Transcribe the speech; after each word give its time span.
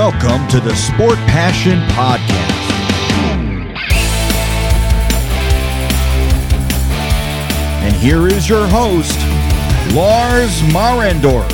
Welcome 0.00 0.48
to 0.48 0.60
the 0.60 0.74
Sport 0.74 1.18
Passion 1.26 1.78
Podcast. 1.88 2.30
And 7.84 7.94
here 7.96 8.26
is 8.26 8.48
your 8.48 8.66
host, 8.66 9.18
Lars 9.94 10.62
Marendorf. 10.72 11.46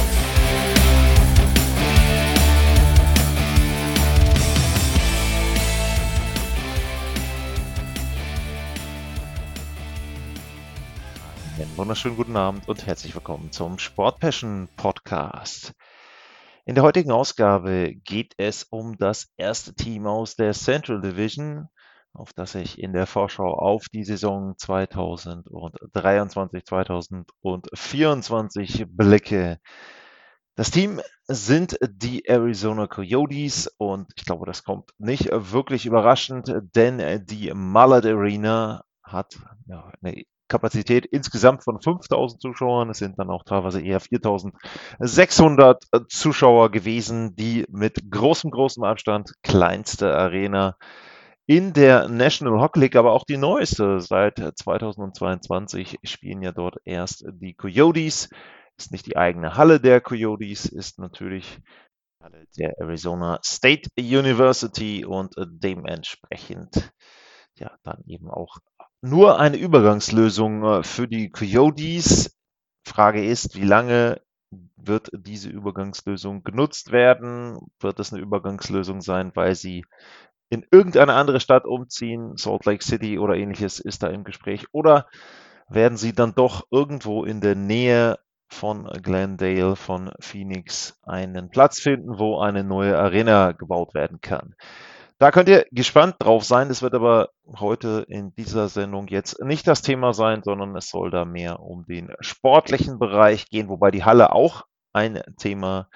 Einen 11.59 11.77
wunderschönen 11.77 12.17
guten 12.17 12.37
Abend 12.37 12.69
und 12.69 12.87
herzlich 12.87 13.13
willkommen 13.13 13.51
zum 13.51 13.81
Sport 13.81 14.21
Passion 14.21 14.69
Podcast. 14.77 15.73
In 16.69 16.75
der 16.75 16.83
heutigen 16.83 17.13
Ausgabe 17.13 17.95
geht 17.95 18.35
es 18.39 18.65
um 18.65 18.99
das 18.99 19.29
erste 19.37 19.73
Team 19.73 20.09
aus 20.09 20.35
der 20.35 20.53
Central 20.53 21.01
Division, 21.01 21.69
auf 22.13 22.33
das 22.33 22.57
ich 22.57 22.81
in 22.81 22.93
der 22.93 23.07
Vorschau 23.07 23.55
auf 23.55 23.85
die 23.95 24.03
Saison 24.03 24.59
2023, 24.59 26.65
2024 26.65 28.87
blicke. 28.89 29.61
Das 30.57 30.73
Team 30.73 31.01
sind 31.29 31.79
die 31.89 32.27
Arizona 32.27 32.89
Coyotes 32.89 33.73
und 33.79 34.11
ich 34.17 34.25
glaube, 34.25 34.47
das 34.47 34.65
kommt 34.65 34.91
nicht 34.99 35.29
wirklich 35.31 35.87
überraschend, 35.87 36.53
denn 36.75 37.25
die 37.27 37.53
Mullet 37.55 38.07
Arena 38.07 38.83
hat 39.05 39.39
ja, 39.67 39.93
eine 40.03 40.25
Kapazität 40.49 41.07
insgesamt 41.07 41.65
von 41.65 41.81
5000 41.81 42.41
Zuschauern. 42.41 42.91
Es 42.91 42.99
sind 42.99 43.19
dann 43.19 43.31
auch 43.31 43.45
teilweise 43.45 43.81
eher 43.81 44.01
4600 44.01 45.85
äh, 45.93 46.01
Zuschauer 46.09 46.71
gewesen, 46.71 47.35
die 47.37 47.65
mit 47.69 48.11
großem, 48.11 48.51
großem 48.51 48.85
Abstand 48.85 49.33
kleinste 49.43 50.15
Arena 50.15 50.77
in 51.47 51.73
der 51.73 52.09
National 52.09 52.61
Hockey 52.61 52.81
League, 52.81 52.97
aber 52.97 53.13
auch 53.13 53.25
die 53.25 53.37
neueste. 53.37 54.01
Seit 54.01 54.39
2022 54.39 55.99
spielen 56.03 56.43
ja 56.43 56.53
dort 56.53 56.77
erst 56.85 57.25
die 57.29 57.55
Coyotes. 57.55 58.29
Ist 58.77 58.93
nicht 58.93 59.07
die 59.07 59.17
eigene 59.17 59.57
Halle 59.57 59.81
der 59.81 60.01
Coyotes, 60.01 60.67
ist 60.67 60.99
natürlich 60.99 61.61
Halle 62.21 62.47
der 62.59 62.79
Arizona 62.79 63.39
State 63.43 63.89
University 63.97 65.05
und 65.05 65.35
dementsprechend 65.39 66.93
ja 67.55 67.71
dann 67.85 68.03
eben 68.07 68.29
auch 68.31 68.59
nur 69.03 69.39
eine 69.39 69.57
Übergangslösung 69.57 70.65
äh, 70.65 70.83
für 70.83 71.09
die 71.09 71.31
Coyotes. 71.31 72.37
Frage 72.85 73.25
ist, 73.25 73.57
wie 73.57 73.65
lange 73.65 74.21
wird 74.77 75.11
diese 75.13 75.51
Übergangslösung 75.51 76.43
genutzt 76.43 76.93
werden? 76.93 77.59
Wird 77.81 77.99
es 77.99 78.13
eine 78.13 78.23
Übergangslösung 78.23 79.01
sein, 79.01 79.33
weil 79.35 79.55
sie 79.55 79.85
in 80.49 80.65
irgendeine 80.71 81.15
andere 81.15 81.41
Stadt 81.41 81.65
umziehen, 81.65 82.37
Salt 82.37 82.65
Lake 82.65 82.85
City 82.85 83.19
oder 83.19 83.35
ähnliches 83.35 83.81
ist 83.81 84.03
da 84.03 84.09
im 84.09 84.25
Gespräch? 84.25 84.67
Oder 84.73 85.07
werden 85.69 85.99
sie 85.99 86.13
dann 86.13 86.35
doch 86.35 86.67
irgendwo 86.71 87.25
in 87.25 87.41
der 87.41 87.57
Nähe 87.57 88.19
von 88.49 88.85
Glendale, 89.03 89.75
von 89.75 90.13
Phoenix 90.21 91.01
einen 91.03 91.51
Platz 91.51 91.81
finden, 91.81 92.19
wo 92.19 92.39
eine 92.39 92.63
neue 92.63 92.97
Arena 92.97 93.53
gebaut 93.53 93.95
werden 93.95 94.21
kann? 94.21 94.55
Da 95.19 95.31
könnt 95.31 95.49
ihr 95.49 95.65
gespannt 95.73 96.17
drauf 96.19 96.45
sein. 96.45 96.69
Das 96.69 96.83
wird 96.83 96.95
aber 96.95 97.31
heute 97.59 98.05
in 98.09 98.35
dieser 98.35 98.69
Sendung 98.69 99.09
jetzt 99.09 99.43
nicht 99.43 99.67
das 99.67 99.81
Thema 99.81 100.13
sein, 100.13 100.43
sondern 100.43 100.77
es 100.77 100.89
soll 100.89 101.11
da 101.11 101.25
mehr 101.25 101.61
um 101.61 101.87
den 101.87 102.13
sportlichen 102.21 102.99
Bereich 102.99 103.49
gehen, 103.49 103.69
wobei 103.69 103.91
die 103.91 104.05
Halle 104.05 104.33
auch 104.33 104.65
ein 104.93 105.23
Thema 105.39 105.89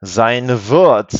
sein 0.00 0.48
wird. 0.68 1.12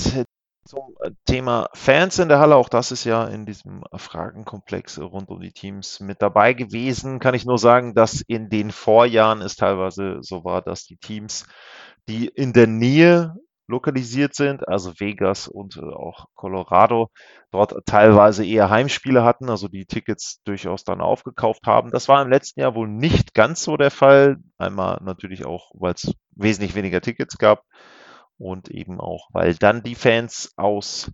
Zum 0.65 0.95
Thema 1.25 1.71
Fans 1.73 2.19
in 2.19 2.29
der 2.29 2.41
Halle, 2.41 2.57
auch 2.57 2.69
das 2.69 2.93
ist 2.93 3.05
ja 3.05 3.27
in 3.27 3.47
diesem 3.47 3.83
Fragenkomplex 3.95 4.99
rund 4.99 5.31
um 5.31 5.41
die 5.41 5.53
Teams 5.53 6.01
mit 6.01 6.21
dabei 6.21 6.53
gewesen, 6.53 7.21
kann 7.21 7.33
ich 7.33 7.47
nur 7.47 7.57
sagen, 7.57 7.95
dass 7.95 8.21
in 8.21 8.51
den 8.51 8.71
Vorjahren 8.71 9.41
es 9.41 9.57
teilweise 9.57 10.19
so 10.21 10.45
war, 10.45 10.61
dass 10.61 10.85
die 10.85 10.99
Teams, 10.99 11.47
die 12.07 12.29
in 12.29 12.53
der 12.53 12.67
Nähe 12.67 13.35
lokalisiert 13.69 14.35
sind, 14.35 14.67
also 14.67 14.99
Vegas 14.99 15.47
und 15.47 15.77
äh, 15.77 15.81
auch 15.81 16.27
Colorado, 16.35 17.11
dort 17.51 17.75
teilweise 17.87 18.45
eher 18.45 18.71
Heimspiele 18.71 19.23
hatten, 19.23 19.49
also 19.51 19.69
die 19.69 19.87
Tickets 19.87 20.41
durchaus 20.45 20.85
dann 20.85 21.01
aufgekauft 21.01 21.67
haben. 21.67 21.91
Das 21.91 22.09
war 22.09 22.23
im 22.23 22.31
letzten 22.31 22.61
Jahr 22.61 22.75
wohl 22.75 22.89
nicht 22.89 23.35
ganz 23.35 23.63
so 23.63 23.77
der 23.77 23.91
Fall. 23.91 24.39
Einmal 24.57 25.01
natürlich 25.05 25.45
auch, 25.45 25.71
weil 25.75 25.95
es 25.95 26.15
wesentlich 26.35 26.75
weniger 26.75 27.01
Tickets 27.01 27.39
gab 27.39 27.63
und 28.39 28.71
eben 28.71 29.01
auch, 29.01 29.29
weil 29.33 29.55
dann 29.55 29.83
die 29.83 29.95
Fans 29.95 30.53
aus 30.57 31.13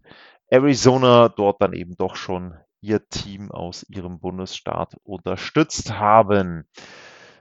Arizona 0.48 1.28
dort 1.28 1.60
dann 1.60 1.72
eben 1.72 1.97
doch 1.97 2.16
schon 2.16 2.54
ihr 2.81 3.09
Team 3.09 3.50
aus 3.50 3.84
ihrem 3.88 4.20
Bundesstaat 4.20 4.94
unterstützt 5.03 5.98
haben. 5.98 6.69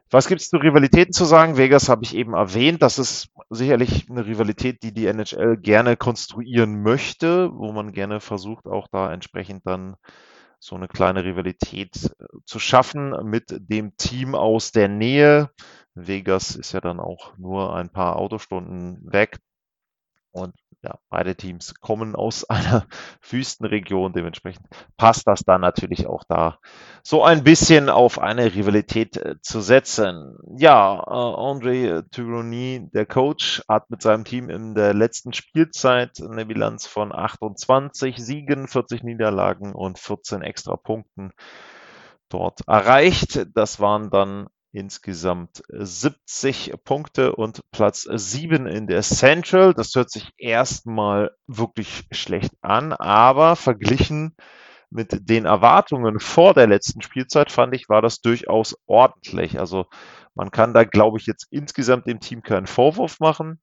Was 0.09 0.27
gibt 0.27 0.41
es 0.41 0.49
zu 0.49 0.57
Rivalitäten 0.57 1.13
zu 1.13 1.25
sagen? 1.25 1.57
Vegas 1.57 1.89
habe 1.89 2.03
ich 2.03 2.15
eben 2.15 2.33
erwähnt. 2.33 2.81
Das 2.81 2.99
ist 2.99 3.29
sicherlich 3.49 4.09
eine 4.09 4.25
Rivalität, 4.25 4.83
die 4.83 4.93
die 4.93 5.07
NHL 5.07 5.57
gerne 5.57 5.97
konstruieren 5.97 6.83
möchte, 6.83 7.49
wo 7.53 7.71
man 7.71 7.93
gerne 7.93 8.19
versucht, 8.19 8.67
auch 8.67 8.87
da 8.91 9.11
entsprechend 9.11 9.65
dann 9.65 9.95
so 10.59 10.75
eine 10.75 10.87
kleine 10.87 11.25
Rivalität 11.25 12.15
äh, 12.19 12.25
zu 12.45 12.57
schaffen 12.59 13.13
mit 13.23 13.47
dem 13.49 13.97
Team 13.97 14.33
aus 14.33 14.71
der 14.71 14.87
Nähe. 14.87 15.49
Vegas 15.93 16.55
ist 16.55 16.71
ja 16.71 16.79
dann 16.79 16.99
auch 16.99 17.37
nur 17.37 17.75
ein 17.75 17.89
paar 17.89 18.15
Autostunden 18.15 18.99
weg. 19.11 19.39
Und 20.31 20.53
ja, 20.83 20.99
beide 21.09 21.35
Teams 21.35 21.75
kommen 21.79 22.15
aus 22.15 22.43
einer 22.49 22.85
Wüstenregion. 23.21 24.13
Dementsprechend 24.13 24.67
passt 24.97 25.27
das 25.27 25.43
dann 25.43 25.61
natürlich 25.61 26.07
auch 26.07 26.23
da, 26.27 26.59
so 27.03 27.23
ein 27.23 27.43
bisschen 27.43 27.89
auf 27.89 28.19
eine 28.19 28.53
Rivalität 28.53 29.17
äh, 29.17 29.35
zu 29.41 29.61
setzen. 29.61 30.37
Ja, 30.57 30.99
äh, 30.99 31.09
André 31.09 32.03
Touroni, 32.11 32.89
der 32.93 33.05
Coach, 33.05 33.63
hat 33.67 33.89
mit 33.89 34.01
seinem 34.01 34.25
Team 34.25 34.49
in 34.49 34.75
der 34.75 34.93
letzten 34.93 35.33
Spielzeit 35.33 36.21
eine 36.21 36.45
Bilanz 36.45 36.85
von 36.85 37.13
28 37.13 38.17
Siegen, 38.17 38.67
40 38.67 39.03
Niederlagen 39.03 39.73
und 39.73 39.99
14 39.99 40.41
extra 40.41 40.75
Punkten 40.75 41.31
dort 42.29 42.67
erreicht. 42.67 43.47
Das 43.53 43.79
waren 43.79 44.09
dann 44.09 44.47
insgesamt 44.73 45.63
70 45.69 46.73
Punkte 46.83 47.35
und 47.35 47.61
Platz 47.71 48.07
7 48.11 48.65
in 48.67 48.87
der 48.87 49.03
Central. 49.03 49.73
Das 49.73 49.93
hört 49.95 50.09
sich 50.09 50.31
erstmal 50.37 51.31
wirklich 51.47 52.05
schlecht 52.11 52.51
an, 52.61 52.91
aber 52.91 53.55
verglichen 53.55 54.35
mit 54.89 55.29
den 55.29 55.45
Erwartungen 55.45 56.19
vor 56.19 56.53
der 56.53 56.67
letzten 56.67 57.01
Spielzeit 57.01 57.51
fand 57.51 57.75
ich, 57.75 57.87
war 57.87 58.01
das 58.01 58.21
durchaus 58.21 58.75
ordentlich. 58.85 59.59
Also 59.59 59.85
man 60.35 60.51
kann 60.51 60.73
da, 60.73 60.83
glaube 60.83 61.17
ich, 61.17 61.25
jetzt 61.27 61.47
insgesamt 61.51 62.07
dem 62.07 62.19
Team 62.19 62.41
keinen 62.41 62.67
Vorwurf 62.67 63.19
machen. 63.19 63.59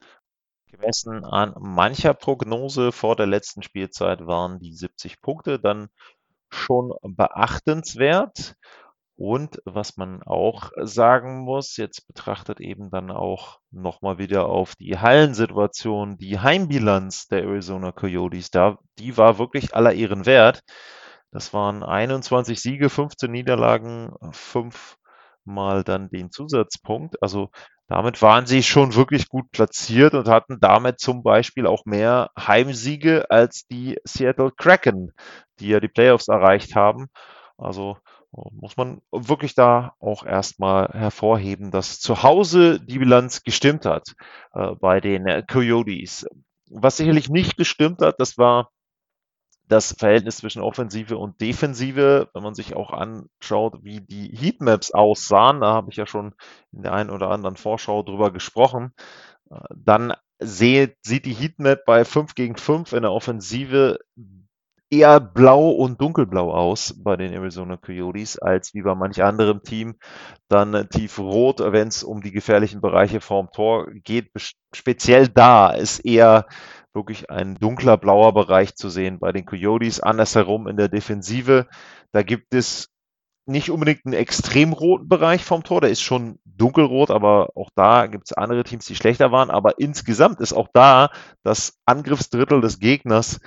Gemessen 0.70 1.24
an 1.24 1.54
mancher 1.58 2.14
Prognose 2.14 2.92
vor 2.92 3.16
der 3.16 3.26
letzten 3.26 3.62
Spielzeit 3.62 4.26
waren 4.26 4.60
die 4.60 4.74
70 4.74 5.20
Punkte 5.20 5.58
dann 5.58 5.88
schon 6.48 6.92
beachtenswert. 7.02 8.54
Und 9.20 9.60
was 9.66 9.98
man 9.98 10.22
auch 10.22 10.70
sagen 10.80 11.40
muss, 11.40 11.76
jetzt 11.76 12.06
betrachtet 12.06 12.58
eben 12.58 12.90
dann 12.90 13.10
auch 13.10 13.58
nochmal 13.70 14.16
wieder 14.16 14.46
auf 14.46 14.76
die 14.76 14.96
Hallensituation, 14.98 16.16
die 16.16 16.38
Heimbilanz 16.38 17.28
der 17.28 17.42
Arizona 17.42 17.92
Coyotes, 17.92 18.50
da, 18.50 18.78
die 18.98 19.18
war 19.18 19.38
wirklich 19.38 19.74
aller 19.74 19.92
Ehren 19.92 20.24
wert. 20.24 20.62
Das 21.32 21.52
waren 21.52 21.82
21 21.82 22.62
Siege, 22.62 22.88
15 22.88 23.30
Niederlagen, 23.30 24.14
fünfmal 24.32 25.84
dann 25.84 26.08
den 26.08 26.30
Zusatzpunkt. 26.30 27.22
Also 27.22 27.50
damit 27.88 28.22
waren 28.22 28.46
sie 28.46 28.62
schon 28.62 28.94
wirklich 28.94 29.28
gut 29.28 29.50
platziert 29.50 30.14
und 30.14 30.28
hatten 30.28 30.60
damit 30.62 30.98
zum 30.98 31.22
Beispiel 31.22 31.66
auch 31.66 31.84
mehr 31.84 32.30
Heimsiege 32.38 33.30
als 33.30 33.66
die 33.66 33.98
Seattle 34.02 34.50
Kraken, 34.50 35.12
die 35.58 35.68
ja 35.68 35.78
die 35.78 35.88
Playoffs 35.88 36.28
erreicht 36.28 36.74
haben. 36.74 37.08
Also 37.58 37.98
muss 38.32 38.76
man 38.76 39.00
wirklich 39.10 39.54
da 39.54 39.94
auch 39.98 40.24
erstmal 40.24 40.88
hervorheben, 40.88 41.70
dass 41.70 42.00
zu 42.00 42.22
Hause 42.22 42.80
die 42.80 42.98
Bilanz 42.98 43.42
gestimmt 43.42 43.86
hat 43.86 44.14
äh, 44.54 44.74
bei 44.76 45.00
den 45.00 45.26
äh, 45.26 45.42
Coyotes. 45.42 46.26
Was 46.70 46.96
sicherlich 46.96 47.28
nicht 47.28 47.56
gestimmt 47.56 48.00
hat, 48.00 48.20
das 48.20 48.38
war 48.38 48.70
das 49.66 49.94
Verhältnis 49.96 50.38
zwischen 50.38 50.62
Offensive 50.62 51.16
und 51.16 51.40
Defensive, 51.40 52.28
wenn 52.34 52.42
man 52.42 52.54
sich 52.54 52.74
auch 52.74 52.92
anschaut, 52.92 53.78
wie 53.82 54.00
die 54.00 54.36
Heatmaps 54.36 54.90
aussahen, 54.90 55.60
da 55.60 55.72
habe 55.72 55.90
ich 55.90 55.96
ja 55.96 56.06
schon 56.06 56.34
in 56.72 56.82
der 56.82 56.92
einen 56.92 57.10
oder 57.10 57.30
anderen 57.30 57.56
Vorschau 57.56 58.02
drüber 58.02 58.32
gesprochen, 58.32 58.92
äh, 59.50 59.56
dann 59.74 60.12
sieht, 60.40 60.96
sieht 61.02 61.24
die 61.24 61.34
Heatmap 61.34 61.84
bei 61.84 62.04
5 62.04 62.34
gegen 62.34 62.56
5 62.56 62.92
in 62.92 63.02
der 63.02 63.12
Offensive 63.12 63.98
eher 64.90 65.20
blau 65.20 65.70
und 65.70 66.00
dunkelblau 66.00 66.52
aus 66.52 66.94
bei 66.98 67.16
den 67.16 67.32
Arizona 67.32 67.76
Coyotes, 67.76 68.38
als 68.38 68.74
wie 68.74 68.82
bei 68.82 68.94
manch 68.94 69.22
anderem 69.22 69.62
Team 69.62 69.94
dann 70.48 70.88
tiefrot, 70.90 71.60
wenn 71.60 71.88
es 71.88 72.02
um 72.02 72.20
die 72.22 72.32
gefährlichen 72.32 72.80
Bereiche 72.80 73.20
vorm 73.20 73.50
Tor 73.52 73.86
geht. 73.92 74.30
Speziell 74.74 75.28
da 75.28 75.70
ist 75.70 76.00
eher 76.00 76.46
wirklich 76.92 77.30
ein 77.30 77.54
dunkler 77.54 77.96
blauer 77.96 78.34
Bereich 78.34 78.74
zu 78.74 78.88
sehen 78.88 79.20
bei 79.20 79.30
den 79.32 79.46
Coyotes. 79.46 80.00
Andersherum 80.00 80.66
in 80.66 80.76
der 80.76 80.88
Defensive, 80.88 81.68
da 82.12 82.22
gibt 82.22 82.52
es 82.52 82.88
nicht 83.46 83.70
unbedingt 83.70 84.04
einen 84.04 84.14
extrem 84.14 84.72
roten 84.72 85.08
Bereich 85.08 85.44
vom 85.44 85.62
Tor, 85.62 85.80
der 85.80 85.90
ist 85.90 86.02
schon 86.02 86.38
dunkelrot, 86.44 87.10
aber 87.10 87.48
auch 87.56 87.70
da 87.74 88.06
gibt 88.06 88.28
es 88.28 88.36
andere 88.36 88.64
Teams, 88.64 88.84
die 88.86 88.94
schlechter 88.94 89.32
waren. 89.32 89.50
Aber 89.50 89.78
insgesamt 89.78 90.40
ist 90.40 90.52
auch 90.52 90.68
da 90.72 91.10
das 91.42 91.78
Angriffsdrittel 91.84 92.60
des 92.60 92.78
Gegners 92.78 93.40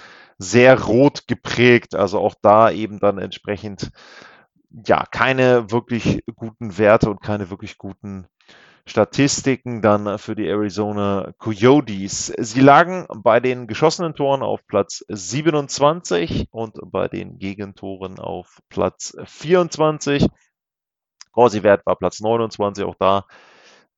sehr 0.44 0.81
rot 0.84 1.28
geprägt. 1.28 1.95
Also 1.95 2.19
auch 2.19 2.36
da 2.42 2.72
eben 2.72 3.00
dann 3.00 3.18
entsprechend 3.18 3.92
ja 4.86 5.06
keine 5.10 5.72
wirklich 5.72 6.24
guten 6.36 6.78
Werte 6.78 7.10
und 7.10 7.22
keine 7.22 7.50
wirklich 7.50 7.78
guten 7.78 8.28
Statistiken 8.86 9.81
dann 9.81 10.19
für 10.19 10.36
die 10.36 10.48
Arizona 10.48 11.31
Coyotes. 11.38 12.34
Sie 12.38 12.60
lagen 12.60 13.07
bei 13.16 13.40
den 13.40 13.68
geschossenen 13.68 14.13
Toren 14.13 14.42
auf 14.42 14.68
Platz 14.68 15.06
27 15.07 16.50
und 16.51 16.80
bei 16.92 17.07
den 17.07 17.40
Gegentoren 17.40 18.19
auf 18.19 18.60
Platz 18.68 19.16
24. 19.24 20.28
Corsi-Wert 21.31 21.86
war 21.86 21.95
Platz 21.95 22.19
29, 22.19 22.84
auch 22.84 22.95
da 23.00 23.25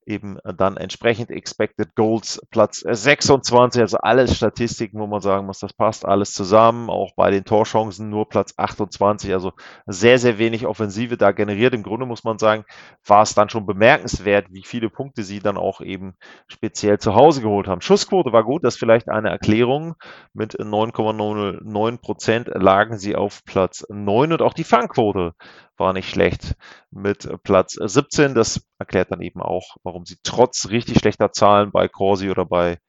eben 0.06 0.38
dann 0.44 0.78
entsprechend 0.78 1.32
Expected 1.32 1.96
Goals 1.96 2.42
Platz 2.52 2.80
26, 2.80 3.82
also 3.82 3.98
alles 3.98 4.36
Statistiken, 4.36 5.00
wo 5.00 5.08
man 5.08 5.22
sagen 5.22 5.46
muss, 5.46 5.60
das 5.60 5.74
passt 5.74 6.06
alles 6.06 6.34
zusammen, 6.34 6.90
auch 6.90 7.14
bei 7.16 7.32
den 7.32 7.46
Torchancen 7.46 8.10
nur 8.10 8.30
Platz 8.30 8.54
28, 8.58 9.34
also 9.34 9.54
sehr, 9.86 10.18
sehr 10.20 10.38
wenig 10.38 10.66
Offensive 10.66 11.18
da 11.18 11.32
generiert. 11.32 11.74
Im 11.74 11.84
Grunde 11.84 12.06
muss 12.06 12.24
man 12.24 12.38
sagen, 12.38 12.66
war 13.06 13.24
es 13.24 13.34
dann 13.34 13.50
schon 13.50 13.66
bemerkenswert, 13.66 14.48
wie 14.50 14.64
viele 14.64 14.90
Punkte 14.90 15.24
sie 15.24 15.40
dann 15.40 15.58
auch 15.58 15.82
eben 15.82 16.16
speziell 16.48 17.00
zu 17.00 17.16
Hause 17.16 17.42
geholt 17.42 17.68
haben. 17.68 17.82
Schussquote 17.82 18.32
war 18.32 18.44
gut, 18.44 18.64
das 18.64 18.76
ist 18.76 18.80
vielleicht 18.80 19.10
eine 19.10 19.30
Erklärung. 19.30 19.96
Mit 20.34 20.60
9,09 20.60 21.98
Prozent 22.00 22.50
lagen 22.54 22.98
sie 22.98 23.16
auf 23.16 23.44
Platz 23.46 23.86
9 23.90 24.34
und 24.34 24.42
auch 24.42 24.54
die 24.54 24.64
Fangquote 24.64 25.34
war 25.78 25.94
nicht 25.94 26.10
schlecht 26.10 26.56
mit 26.92 27.30
Platz 27.44 27.74
17. 27.74 28.34
Das 28.34 28.66
erklärt 28.80 29.12
dann 29.12 29.22
eben 29.22 29.42
auch, 29.42 29.78
warum 29.84 30.06
sie 30.06 30.18
trotz 30.24 30.70
richtig 30.70 31.00
schlechter 31.00 31.32
Zahlen 31.32 31.72
bei 31.72 31.88
Corsi 31.88 32.30
oder 32.30 32.46
bei 32.46 32.80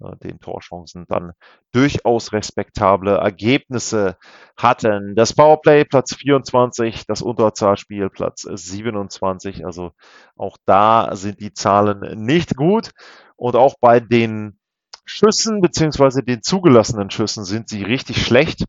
äh, 0.00 0.16
den 0.22 0.40
Torchancen 0.40 1.06
dann 1.08 1.32
durchaus 1.72 2.32
respektable 2.32 3.16
Ergebnisse 3.16 4.16
hatten. 4.56 5.14
Das 5.14 5.34
Powerplay 5.34 5.84
Platz 5.84 6.14
24, 6.14 7.06
das 7.06 7.22
Unterzahlspiel 7.22 8.10
Platz 8.10 8.42
27. 8.42 9.64
Also 9.64 9.92
auch 10.36 10.56
da 10.66 11.14
sind 11.14 11.40
die 11.40 11.52
Zahlen 11.52 12.24
nicht 12.24 12.56
gut. 12.56 12.90
Und 13.36 13.56
auch 13.56 13.74
bei 13.80 14.00
den 14.00 14.58
Schüssen 15.04 15.60
beziehungsweise 15.60 16.22
den 16.22 16.42
zugelassenen 16.42 17.10
Schüssen 17.10 17.44
sind 17.44 17.68
sie 17.68 17.82
richtig 17.82 18.24
schlecht. 18.24 18.64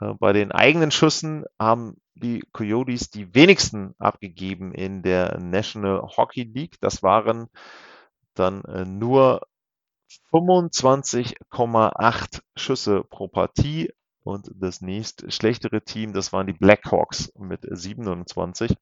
Äh, 0.00 0.14
bei 0.18 0.32
den 0.32 0.52
eigenen 0.52 0.90
Schüssen 0.90 1.44
haben 1.58 1.96
die 2.16 2.42
Coyotes 2.52 3.10
die 3.10 3.34
wenigsten 3.34 3.94
abgegeben 3.98 4.72
in 4.72 5.02
der 5.02 5.38
National 5.38 6.02
Hockey 6.02 6.42
League. 6.42 6.76
Das 6.80 7.02
waren 7.02 7.48
dann 8.34 8.64
äh, 8.64 8.84
nur 8.84 9.46
25,8 10.32 12.40
Schüsse 12.56 13.04
pro 13.04 13.28
Partie. 13.28 13.92
Und 14.22 14.50
das 14.56 14.80
nächst 14.80 15.32
schlechtere 15.32 15.82
Team, 15.82 16.12
das 16.12 16.32
waren 16.32 16.48
die 16.48 16.52
Blackhawks 16.52 17.32
mit 17.38 17.60
27. 17.62 18.76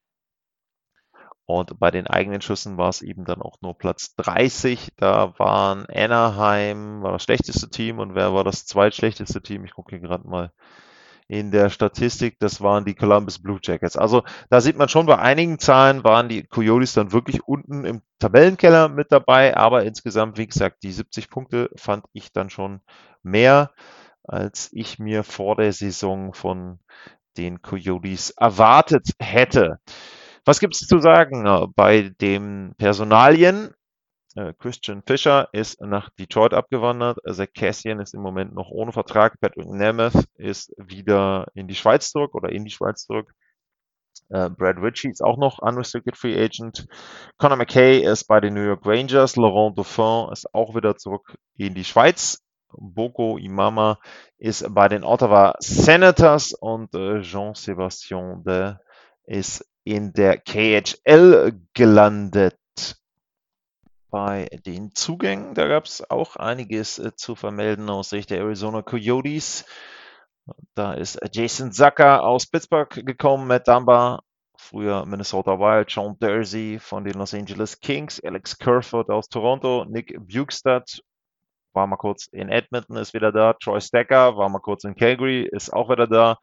Und 1.46 1.78
bei 1.78 1.90
den 1.90 2.06
eigenen 2.06 2.40
Schüssen 2.40 2.78
war 2.78 2.88
es 2.88 3.02
eben 3.02 3.26
dann 3.26 3.42
auch 3.42 3.60
nur 3.60 3.76
Platz 3.76 4.14
30. 4.16 4.92
Da 4.96 5.38
waren 5.38 5.84
Anaheim, 5.86 7.02
war 7.02 7.12
das 7.12 7.24
schlechteste 7.24 7.68
Team. 7.68 7.98
Und 7.98 8.14
wer 8.14 8.32
war 8.32 8.44
das 8.44 8.64
zweitschlechteste 8.64 9.42
Team? 9.42 9.66
Ich 9.66 9.74
gucke 9.74 9.90
hier 9.90 10.00
gerade 10.00 10.26
mal 10.26 10.50
in 11.26 11.50
der 11.50 11.70
Statistik, 11.70 12.38
das 12.38 12.60
waren 12.60 12.84
die 12.84 12.94
Columbus 12.94 13.40
Blue 13.40 13.58
Jackets. 13.62 13.96
Also 13.96 14.22
da 14.50 14.60
sieht 14.60 14.76
man 14.76 14.88
schon, 14.88 15.06
bei 15.06 15.18
einigen 15.18 15.58
Zahlen 15.58 16.04
waren 16.04 16.28
die 16.28 16.42
Coyotes 16.42 16.92
dann 16.92 17.12
wirklich 17.12 17.42
unten 17.44 17.84
im 17.84 18.02
Tabellenkeller 18.18 18.88
mit 18.88 19.10
dabei, 19.10 19.56
aber 19.56 19.84
insgesamt, 19.84 20.36
wie 20.36 20.46
gesagt, 20.46 20.82
die 20.82 20.92
70 20.92 21.30
Punkte 21.30 21.70
fand 21.76 22.04
ich 22.12 22.32
dann 22.32 22.50
schon 22.50 22.80
mehr, 23.22 23.72
als 24.22 24.70
ich 24.72 24.98
mir 24.98 25.24
vor 25.24 25.56
der 25.56 25.72
Saison 25.72 26.34
von 26.34 26.78
den 27.36 27.62
Coyotes 27.62 28.30
erwartet 28.30 29.10
hätte. 29.18 29.78
Was 30.44 30.60
gibt 30.60 30.74
es 30.74 30.86
zu 30.86 30.98
sagen 30.98 31.46
äh, 31.46 31.66
bei 31.74 32.10
den 32.20 32.74
Personalien? 32.76 33.74
Äh, 34.36 34.52
Christian 34.58 35.02
Fischer 35.06 35.48
ist 35.52 35.80
nach 35.80 36.10
Detroit 36.10 36.54
abgewandert. 36.54 37.18
Zach 37.30 37.52
Cassian 37.54 38.00
ist 38.00 38.14
im 38.14 38.20
Moment 38.20 38.54
noch 38.54 38.70
ohne 38.70 38.92
Vertrag. 38.92 39.40
Patrick 39.40 39.68
Nemeth 39.68 40.26
ist 40.36 40.72
wieder 40.76 41.46
in 41.54 41.68
die 41.68 41.74
Schweiz 41.76 42.10
zurück 42.10 42.34
oder 42.34 42.50
in 42.50 42.64
die 42.64 42.70
Schweiz 42.70 43.06
zurück. 43.06 43.32
Uh, 44.30 44.48
Brad 44.48 44.78
Ritchie 44.78 45.10
ist 45.10 45.22
auch 45.22 45.36
noch 45.36 45.58
Unrestricted 45.58 46.16
Free 46.16 46.36
Agent. 46.36 46.86
Conor 47.36 47.56
McKay 47.56 48.00
ist 48.00 48.24
bei 48.24 48.40
den 48.40 48.54
New 48.54 48.64
York 48.64 48.86
Rangers. 48.86 49.36
Laurent 49.36 49.76
Dauphin 49.76 50.32
ist 50.32 50.52
auch 50.54 50.74
wieder 50.74 50.96
zurück 50.96 51.36
in 51.56 51.74
die 51.74 51.84
Schweiz. 51.84 52.40
Boko 52.70 53.36
Imama 53.36 53.98
ist 54.38 54.66
bei 54.74 54.88
den 54.88 55.04
Ottawa 55.04 55.54
Senators 55.60 56.54
und 56.54 56.90
Jean-Sébastien 56.92 58.42
De 58.44 58.74
ist 59.26 59.64
in 59.84 60.12
der 60.12 60.38
KHL 60.38 61.52
gelandet 61.74 62.56
bei 64.14 64.46
den 64.64 64.94
Zugängen. 64.94 65.54
Da 65.54 65.66
gab 65.66 65.86
es 65.86 66.08
auch 66.08 66.36
einiges 66.36 67.00
äh, 67.00 67.16
zu 67.16 67.34
vermelden 67.34 67.90
aus 67.90 68.10
Sicht 68.10 68.30
der 68.30 68.38
Arizona 68.38 68.80
Coyotes. 68.80 69.64
Da 70.76 70.92
ist 70.92 71.18
Jason 71.32 71.72
Zucker 71.72 72.22
aus 72.22 72.46
Pittsburgh 72.46 73.04
gekommen, 73.04 73.48
Matt 73.48 73.66
Dumba, 73.66 74.20
früher 74.56 75.04
Minnesota 75.04 75.58
Wild, 75.58 75.90
Sean 75.90 76.16
Dersey 76.20 76.78
von 76.78 77.02
den 77.02 77.14
Los 77.14 77.34
Angeles 77.34 77.80
Kings, 77.80 78.22
Alex 78.22 78.56
Kerfoot 78.56 79.10
aus 79.10 79.28
Toronto, 79.28 79.84
Nick 79.88 80.16
Bukestad 80.16 81.00
war 81.72 81.88
mal 81.88 81.96
kurz 81.96 82.28
in 82.28 82.50
Edmonton, 82.50 82.96
ist 82.96 83.14
wieder 83.14 83.32
da, 83.32 83.54
Troy 83.54 83.80
Stacker 83.80 84.36
war 84.36 84.48
mal 84.48 84.60
kurz 84.60 84.84
in 84.84 84.94
Calgary, 84.94 85.48
ist 85.50 85.72
auch 85.72 85.90
wieder 85.90 86.06
da. 86.06 86.38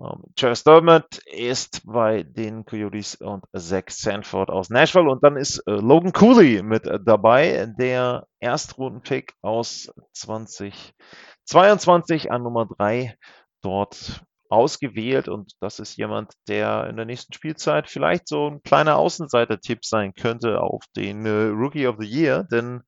Um, 0.00 0.22
Travis 0.36 0.62
Dermott 0.62 1.18
ist 1.26 1.82
bei 1.84 2.22
den 2.22 2.64
Coyotes 2.64 3.16
und 3.16 3.44
Zach 3.56 3.86
Sanford 3.88 4.48
aus 4.48 4.70
Nashville. 4.70 5.10
Und 5.10 5.24
dann 5.24 5.36
ist 5.36 5.58
äh, 5.66 5.72
Logan 5.72 6.12
Cooley 6.12 6.62
mit 6.62 6.86
äh, 6.86 7.00
dabei, 7.04 7.66
der 7.80 8.28
Erstrundenpick 8.38 9.34
aus 9.42 9.90
2022 10.12 12.30
an 12.30 12.44
Nummer 12.44 12.68
3 12.78 13.16
dort 13.60 14.22
ausgewählt. 14.48 15.26
Und 15.26 15.54
das 15.58 15.80
ist 15.80 15.96
jemand, 15.96 16.32
der 16.46 16.86
in 16.88 16.94
der 16.94 17.04
nächsten 17.04 17.32
Spielzeit 17.32 17.90
vielleicht 17.90 18.28
so 18.28 18.50
ein 18.50 18.62
kleiner 18.62 18.98
Außenseiter-Tipp 18.98 19.84
sein 19.84 20.14
könnte 20.14 20.60
auf 20.60 20.84
den 20.94 21.26
äh, 21.26 21.48
Rookie 21.48 21.88
of 21.88 21.96
the 21.98 22.06
Year. 22.06 22.44
Denn 22.44 22.82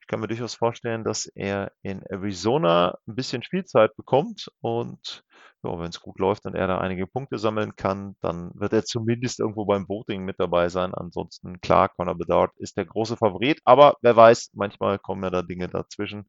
ich 0.00 0.06
kann 0.06 0.20
mir 0.20 0.28
durchaus 0.28 0.54
vorstellen, 0.54 1.02
dass 1.02 1.26
er 1.26 1.72
in 1.82 2.02
Arizona 2.02 2.96
ein 3.08 3.16
bisschen 3.16 3.42
Spielzeit 3.42 3.96
bekommt 3.96 4.48
und 4.60 5.24
ja, 5.64 5.78
wenn 5.78 5.88
es 5.88 6.00
gut 6.00 6.18
läuft 6.18 6.46
und 6.46 6.54
er 6.54 6.66
da 6.66 6.78
einige 6.78 7.06
Punkte 7.06 7.38
sammeln 7.38 7.76
kann, 7.76 8.16
dann 8.20 8.50
wird 8.54 8.72
er 8.72 8.84
zumindest 8.84 9.40
irgendwo 9.40 9.64
beim 9.64 9.88
Voting 9.88 10.24
mit 10.24 10.38
dabei 10.38 10.68
sein. 10.68 10.94
Ansonsten, 10.94 11.60
klar, 11.60 11.88
Conor 11.88 12.16
Bedard 12.16 12.52
ist 12.58 12.76
der 12.76 12.84
große 12.84 13.16
Favorit, 13.16 13.60
aber 13.64 13.96
wer 14.02 14.16
weiß, 14.16 14.50
manchmal 14.54 14.98
kommen 14.98 15.24
ja 15.24 15.30
da 15.30 15.42
Dinge 15.42 15.68
dazwischen. 15.68 16.28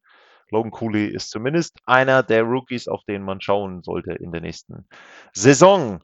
Logan 0.50 0.70
Cooley 0.70 1.06
ist 1.06 1.30
zumindest 1.30 1.78
einer 1.84 2.22
der 2.22 2.42
Rookies, 2.42 2.88
auf 2.88 3.04
den 3.04 3.22
man 3.22 3.40
schauen 3.40 3.82
sollte 3.82 4.12
in 4.12 4.32
der 4.32 4.40
nächsten 4.40 4.86
Saison. 5.32 6.00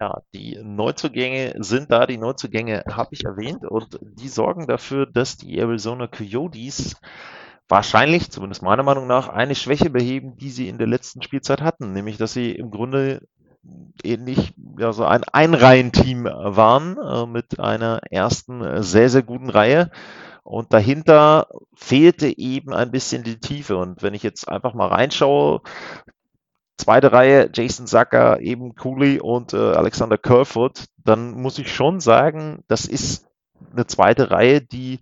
Ja, 0.00 0.22
die 0.34 0.58
Neuzugänge 0.62 1.54
sind 1.62 1.92
da. 1.92 2.06
Die 2.06 2.16
Neuzugänge 2.16 2.84
habe 2.90 3.10
ich 3.12 3.24
erwähnt 3.24 3.64
und 3.64 3.98
die 4.00 4.28
sorgen 4.28 4.66
dafür, 4.66 5.06
dass 5.06 5.36
die 5.36 5.58
Arizona 5.58 6.06
Coyotes 6.06 6.96
wahrscheinlich, 7.70 8.30
zumindest 8.30 8.62
meiner 8.62 8.82
Meinung 8.82 9.06
nach, 9.06 9.28
eine 9.28 9.54
Schwäche 9.54 9.90
beheben, 9.90 10.36
die 10.36 10.50
sie 10.50 10.68
in 10.68 10.78
der 10.78 10.86
letzten 10.86 11.22
Spielzeit 11.22 11.62
hatten, 11.62 11.92
nämlich 11.92 12.16
dass 12.16 12.32
sie 12.32 12.52
im 12.52 12.70
Grunde 12.70 13.22
ähnlich 14.02 14.54
ja, 14.78 14.92
so 14.92 15.04
ein 15.04 15.24
Einreihenteam 15.24 16.24
waren 16.24 16.96
äh, 16.98 17.26
mit 17.26 17.60
einer 17.60 18.00
ersten 18.10 18.62
äh, 18.62 18.82
sehr, 18.82 19.08
sehr 19.10 19.22
guten 19.22 19.50
Reihe. 19.50 19.90
Und 20.42 20.72
dahinter 20.72 21.48
fehlte 21.74 22.38
eben 22.38 22.72
ein 22.72 22.90
bisschen 22.90 23.22
die 23.22 23.38
Tiefe. 23.38 23.76
Und 23.76 24.02
wenn 24.02 24.14
ich 24.14 24.22
jetzt 24.22 24.48
einfach 24.48 24.74
mal 24.74 24.88
reinschaue, 24.88 25.60
zweite 26.78 27.12
Reihe 27.12 27.50
Jason 27.52 27.86
Zucker, 27.86 28.40
eben 28.40 28.74
Cooley 28.74 29.20
und 29.20 29.52
äh, 29.52 29.58
Alexander 29.58 30.16
Kerfoot, 30.16 30.86
dann 30.96 31.32
muss 31.32 31.58
ich 31.58 31.72
schon 31.72 32.00
sagen, 32.00 32.64
das 32.68 32.86
ist 32.86 33.26
eine 33.72 33.86
zweite 33.86 34.30
Reihe, 34.30 34.62
die 34.62 35.00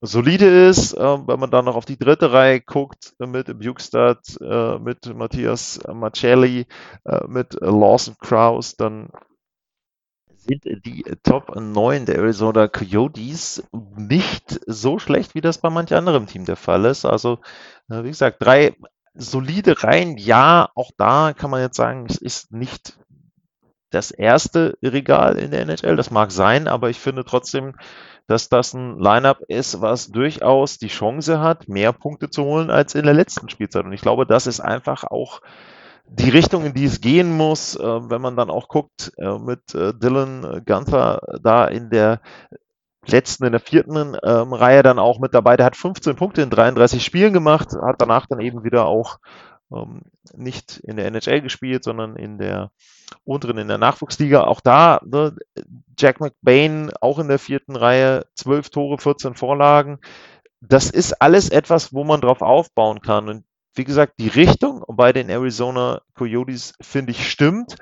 solide 0.00 0.68
ist. 0.68 0.94
Ähm, 0.98 1.24
wenn 1.26 1.40
man 1.40 1.50
dann 1.50 1.64
noch 1.64 1.76
auf 1.76 1.84
die 1.84 1.98
dritte 1.98 2.32
Reihe 2.32 2.60
guckt, 2.60 3.14
mit 3.18 3.46
Bukestad, 3.58 4.18
äh, 4.40 4.78
mit 4.78 5.14
Matthias 5.14 5.80
Marcelli, 5.92 6.66
äh, 7.04 7.26
mit 7.26 7.54
Lawson 7.60 8.16
Kraus, 8.20 8.76
dann 8.76 9.10
sind 10.36 10.64
die 10.84 11.04
Top 11.22 11.54
9 11.54 12.04
der 12.06 12.16
Arizona 12.16 12.66
Coyotes 12.66 13.62
nicht 13.96 14.60
so 14.66 14.98
schlecht, 14.98 15.34
wie 15.34 15.40
das 15.40 15.58
bei 15.58 15.70
manch 15.70 15.94
anderem 15.94 16.26
Team 16.26 16.44
der 16.44 16.56
Fall 16.56 16.84
ist. 16.84 17.04
Also, 17.04 17.38
äh, 17.88 18.02
wie 18.02 18.08
gesagt, 18.08 18.38
drei 18.40 18.76
solide 19.14 19.82
Reihen, 19.82 20.16
ja, 20.16 20.70
auch 20.74 20.90
da 20.96 21.32
kann 21.32 21.50
man 21.50 21.60
jetzt 21.60 21.76
sagen, 21.76 22.06
es 22.08 22.16
ist 22.16 22.50
nicht 22.52 22.98
das 23.90 24.10
erste 24.10 24.78
Regal 24.82 25.36
in 25.36 25.50
der 25.50 25.60
NHL, 25.62 25.96
das 25.96 26.10
mag 26.10 26.32
sein, 26.32 26.66
aber 26.66 26.88
ich 26.90 26.98
finde 26.98 27.24
trotzdem, 27.24 27.74
dass 28.26 28.48
das 28.48 28.74
ein 28.74 28.98
Lineup 28.98 29.40
ist, 29.48 29.80
was 29.80 30.08
durchaus 30.08 30.78
die 30.78 30.88
Chance 30.88 31.40
hat, 31.40 31.68
mehr 31.68 31.92
Punkte 31.92 32.30
zu 32.30 32.44
holen 32.44 32.70
als 32.70 32.94
in 32.94 33.04
der 33.04 33.14
letzten 33.14 33.48
Spielzeit. 33.48 33.84
Und 33.84 33.92
ich 33.92 34.00
glaube, 34.00 34.26
das 34.26 34.46
ist 34.46 34.60
einfach 34.60 35.04
auch 35.04 35.40
die 36.06 36.30
Richtung, 36.30 36.64
in 36.64 36.74
die 36.74 36.84
es 36.84 37.00
gehen 37.00 37.36
muss, 37.36 37.76
äh, 37.76 37.82
wenn 37.82 38.20
man 38.20 38.36
dann 38.36 38.50
auch 38.50 38.68
guckt 38.68 39.12
äh, 39.18 39.38
mit 39.38 39.74
äh, 39.74 39.94
Dylan 39.94 40.62
Gunther 40.66 41.20
da 41.42 41.66
in 41.66 41.90
der 41.90 42.20
letzten, 43.06 43.44
in 43.44 43.52
der 43.52 43.60
vierten 43.60 44.16
ähm, 44.22 44.52
Reihe 44.52 44.82
dann 44.82 44.98
auch 44.98 45.18
mit 45.18 45.34
dabei. 45.34 45.56
Der 45.56 45.66
hat 45.66 45.76
15 45.76 46.16
Punkte 46.16 46.42
in 46.42 46.50
33 46.50 47.04
Spielen 47.04 47.32
gemacht, 47.32 47.68
hat 47.80 48.00
danach 48.00 48.26
dann 48.26 48.40
eben 48.40 48.64
wieder 48.64 48.86
auch 48.86 49.18
ähm, 49.72 50.02
nicht 50.34 50.78
in 50.78 50.96
der 50.96 51.06
NHL 51.06 51.40
gespielt, 51.40 51.84
sondern 51.84 52.16
in 52.16 52.38
der 52.38 52.70
unteren, 53.24 53.58
in 53.58 53.68
der 53.68 53.78
Nachwuchsliga. 53.78 54.44
Auch 54.44 54.60
da, 54.60 55.00
ne, 55.04 55.34
Jack 55.98 56.20
McBain 56.20 56.92
auch 57.00 57.18
in 57.18 57.28
der 57.28 57.38
vierten 57.38 57.76
Reihe, 57.76 58.26
12 58.36 58.70
Tore, 58.70 58.98
14 58.98 59.34
Vorlagen. 59.34 59.98
Das 60.60 60.90
ist 60.90 61.20
alles 61.20 61.50
etwas, 61.50 61.92
wo 61.92 62.04
man 62.04 62.20
drauf 62.20 62.42
aufbauen 62.42 63.00
kann. 63.00 63.28
Und 63.28 63.44
wie 63.74 63.84
gesagt, 63.84 64.14
die 64.18 64.28
Richtung 64.28 64.84
bei 64.88 65.12
den 65.12 65.28
Arizona 65.28 66.02
Coyotes, 66.14 66.74
finde 66.80 67.12
ich, 67.12 67.28
stimmt. 67.28 67.76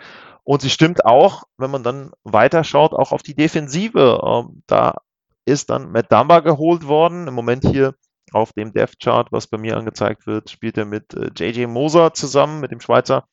Und 0.44 0.62
sie 0.62 0.70
stimmt 0.70 1.04
auch, 1.04 1.44
wenn 1.58 1.70
man 1.70 1.82
dann 1.82 2.12
weiterschaut, 2.24 2.92
auch 2.92 3.12
auf 3.12 3.22
die 3.22 3.34
Defensive. 3.34 4.20
Ähm, 4.24 4.62
da 4.66 4.96
ist 5.44 5.70
dann 5.70 5.92
Matt 5.92 6.10
Dumba 6.12 6.40
geholt 6.40 6.86
worden. 6.86 7.28
Im 7.28 7.34
Moment 7.34 7.64
hier 7.64 7.94
auf 8.32 8.52
dem 8.52 8.72
Death 8.72 8.98
Chart, 9.00 9.30
was 9.32 9.46
bei 9.46 9.58
mir 9.58 9.76
angezeigt 9.76 10.26
wird, 10.26 10.50
spielt 10.50 10.78
er 10.78 10.84
mit 10.84 11.14
äh, 11.14 11.30
JJ 11.36 11.66
Moser 11.66 12.14
zusammen, 12.14 12.60
mit 12.60 12.70
dem 12.70 12.80
Schweizer, 12.80 13.26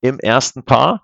im 0.00 0.18
ersten 0.18 0.64
Paar. 0.64 1.02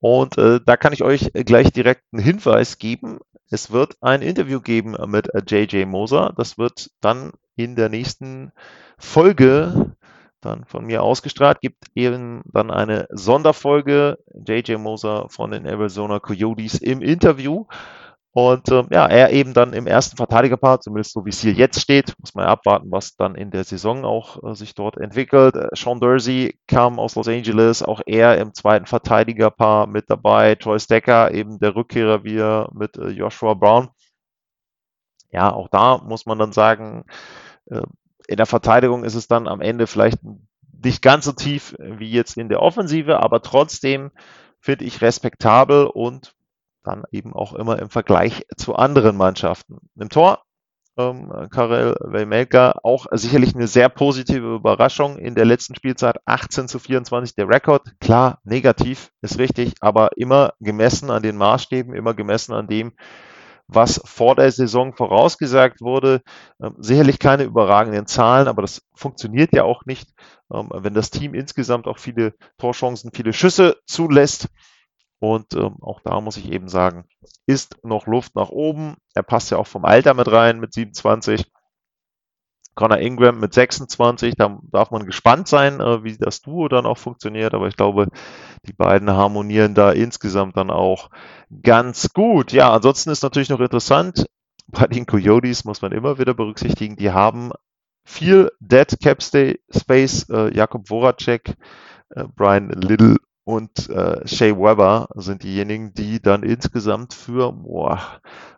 Und 0.00 0.38
äh, 0.38 0.60
da 0.64 0.76
kann 0.76 0.92
ich 0.92 1.02
euch 1.02 1.32
gleich 1.32 1.72
direkt 1.72 2.04
einen 2.12 2.22
Hinweis 2.22 2.78
geben. 2.78 3.18
Es 3.50 3.70
wird 3.72 3.96
ein 4.00 4.22
Interview 4.22 4.60
geben 4.60 4.96
mit 5.06 5.34
äh, 5.34 5.42
JJ 5.46 5.86
Moser. 5.86 6.32
Das 6.36 6.58
wird 6.58 6.90
dann 7.00 7.32
in 7.56 7.74
der 7.74 7.88
nächsten 7.88 8.52
Folge 8.98 9.96
dann 10.40 10.64
von 10.66 10.84
mir 10.86 11.02
ausgestrahlt, 11.02 11.60
gibt 11.60 11.86
eben 11.94 12.42
dann 12.52 12.70
eine 12.70 13.08
Sonderfolge 13.10 14.18
JJ 14.46 14.76
Moser 14.76 15.26
von 15.28 15.50
den 15.50 15.66
Arizona 15.66 16.20
Coyotes 16.20 16.80
im 16.80 17.02
Interview. 17.02 17.66
Und 18.38 18.70
ähm, 18.70 18.86
ja, 18.92 19.04
er 19.08 19.32
eben 19.32 19.52
dann 19.52 19.72
im 19.72 19.88
ersten 19.88 20.16
Verteidigerpaar, 20.16 20.80
zumindest 20.80 21.12
so 21.12 21.24
wie 21.26 21.30
es 21.30 21.40
hier 21.40 21.54
jetzt 21.54 21.80
steht, 21.80 22.14
muss 22.20 22.36
man 22.36 22.44
ja 22.44 22.52
abwarten, 22.52 22.88
was 22.88 23.16
dann 23.16 23.34
in 23.34 23.50
der 23.50 23.64
Saison 23.64 24.04
auch 24.04 24.40
äh, 24.44 24.54
sich 24.54 24.76
dort 24.76 24.96
entwickelt. 24.96 25.56
Äh, 25.56 25.66
Sean 25.74 25.98
Dursey 25.98 26.56
kam 26.68 27.00
aus 27.00 27.16
Los 27.16 27.26
Angeles, 27.26 27.82
auch 27.82 28.00
er 28.06 28.38
im 28.38 28.54
zweiten 28.54 28.86
Verteidigerpaar 28.86 29.88
mit 29.88 30.08
dabei. 30.08 30.54
Troy 30.54 30.78
Stecker, 30.78 31.34
eben 31.34 31.58
der 31.58 31.74
Rückkehrer 31.74 32.22
wieder 32.22 32.70
mit 32.72 32.96
äh, 32.96 33.08
Joshua 33.08 33.54
Brown. 33.54 33.88
Ja, 35.32 35.52
auch 35.52 35.66
da 35.66 35.98
muss 35.98 36.24
man 36.24 36.38
dann 36.38 36.52
sagen, 36.52 37.06
äh, 37.66 37.82
in 38.28 38.36
der 38.36 38.46
Verteidigung 38.46 39.02
ist 39.02 39.16
es 39.16 39.26
dann 39.26 39.48
am 39.48 39.60
Ende 39.60 39.88
vielleicht 39.88 40.20
nicht 40.84 41.02
ganz 41.02 41.24
so 41.24 41.32
tief 41.32 41.74
wie 41.80 42.12
jetzt 42.12 42.36
in 42.36 42.48
der 42.48 42.62
Offensive, 42.62 43.18
aber 43.18 43.42
trotzdem 43.42 44.12
finde 44.60 44.84
ich 44.84 45.02
respektabel 45.02 45.86
und 45.86 46.37
dann 46.84 47.04
eben 47.10 47.32
auch 47.32 47.54
immer 47.54 47.78
im 47.78 47.90
Vergleich 47.90 48.46
zu 48.56 48.76
anderen 48.76 49.16
Mannschaften. 49.16 49.78
Im 49.98 50.08
Tor 50.08 50.42
ähm, 50.98 51.32
Karel 51.50 51.94
Wejmelka 52.00 52.74
auch 52.82 53.06
sicherlich 53.12 53.54
eine 53.54 53.68
sehr 53.68 53.88
positive 53.88 54.56
Überraschung 54.56 55.16
in 55.18 55.34
der 55.34 55.44
letzten 55.44 55.74
Spielzeit. 55.74 56.16
18 56.26 56.68
zu 56.68 56.78
24 56.78 57.36
der 57.36 57.48
Rekord. 57.48 57.82
Klar, 58.00 58.40
negativ 58.44 59.10
ist 59.22 59.38
richtig, 59.38 59.74
aber 59.80 60.10
immer 60.16 60.52
gemessen 60.60 61.10
an 61.10 61.22
den 61.22 61.36
Maßstäben, 61.36 61.94
immer 61.94 62.14
gemessen 62.14 62.52
an 62.52 62.66
dem, 62.66 62.92
was 63.68 64.00
vor 64.04 64.34
der 64.34 64.50
Saison 64.50 64.94
vorausgesagt 64.94 65.80
wurde. 65.80 66.22
Ähm, 66.60 66.74
sicherlich 66.78 67.18
keine 67.18 67.44
überragenden 67.44 68.06
Zahlen, 68.06 68.48
aber 68.48 68.62
das 68.62 68.82
funktioniert 68.94 69.52
ja 69.52 69.62
auch 69.62 69.84
nicht, 69.86 70.10
ähm, 70.52 70.70
wenn 70.74 70.94
das 70.94 71.10
Team 71.10 71.34
insgesamt 71.34 71.86
auch 71.86 71.98
viele 71.98 72.34
Torchancen, 72.58 73.12
viele 73.14 73.32
Schüsse 73.32 73.76
zulässt. 73.86 74.48
Und 75.20 75.54
ähm, 75.54 75.76
auch 75.80 76.00
da 76.00 76.20
muss 76.20 76.36
ich 76.36 76.50
eben 76.50 76.68
sagen, 76.68 77.04
ist 77.46 77.84
noch 77.84 78.06
Luft 78.06 78.36
nach 78.36 78.50
oben. 78.50 78.96
Er 79.14 79.22
passt 79.22 79.50
ja 79.50 79.58
auch 79.58 79.66
vom 79.66 79.84
Alter 79.84 80.14
mit 80.14 80.30
rein 80.30 80.60
mit 80.60 80.72
27. 80.72 81.50
Connor 82.78 82.98
Ingram 82.98 83.40
mit 83.40 83.52
26, 83.52 84.36
da 84.36 84.56
darf 84.70 84.92
man 84.92 85.04
gespannt 85.04 85.48
sein, 85.48 85.80
äh, 85.80 86.04
wie 86.04 86.16
das 86.16 86.42
Duo 86.42 86.68
dann 86.68 86.86
auch 86.86 86.96
funktioniert, 86.96 87.52
aber 87.52 87.66
ich 87.66 87.76
glaube, 87.76 88.06
die 88.68 88.72
beiden 88.72 89.10
harmonieren 89.10 89.74
da 89.74 89.90
insgesamt 89.90 90.56
dann 90.56 90.70
auch 90.70 91.10
ganz 91.64 92.12
gut. 92.12 92.52
Ja, 92.52 92.72
ansonsten 92.72 93.10
ist 93.10 93.24
natürlich 93.24 93.48
noch 93.48 93.58
interessant, 93.58 94.26
bei 94.68 94.86
den 94.86 95.06
Coyotes 95.06 95.64
muss 95.64 95.82
man 95.82 95.90
immer 95.90 96.20
wieder 96.20 96.34
berücksichtigen, 96.34 96.94
die 96.94 97.10
haben 97.10 97.50
viel 98.04 98.52
Dead 98.60 98.96
Cap 99.02 99.24
Space, 99.24 100.28
äh, 100.30 100.54
Jakob 100.54 100.86
Voracek, 100.86 101.56
äh, 102.10 102.24
Brian 102.36 102.68
Little 102.70 103.16
und 103.48 103.88
äh, 103.88 104.28
Shea 104.28 104.54
Weber 104.58 105.08
sind 105.14 105.42
diejenigen, 105.42 105.94
die 105.94 106.20
dann 106.20 106.42
insgesamt 106.42 107.14
für, 107.14 107.50
boah, 107.50 107.98